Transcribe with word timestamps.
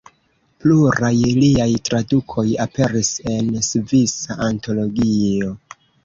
Pluraj 0.63 1.11
liaj 1.41 1.67
tradukoj 1.89 2.45
aperis 2.65 3.11
en 3.33 3.51
Svisa 3.67 4.39
antologio. 4.47 5.51